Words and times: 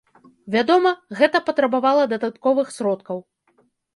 Вядома, 0.53 0.93
гэта 1.19 1.41
патрабавала 1.51 2.03
дадатковых 2.13 2.73
сродкаў. 2.79 3.17